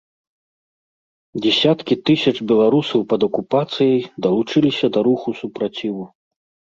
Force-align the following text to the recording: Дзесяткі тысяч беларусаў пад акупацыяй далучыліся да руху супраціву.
Дзесяткі 1.43 1.93
тысяч 2.11 2.33
беларусаў 2.51 3.01
пад 3.13 3.21
акупацыяй 3.29 3.97
далучыліся 4.27 4.85
да 4.97 5.09
руху 5.09 5.29
супраціву. 5.43 6.03